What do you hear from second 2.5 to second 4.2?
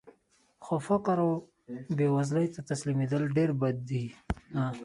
ته تسلیمېدل ډېر بد دي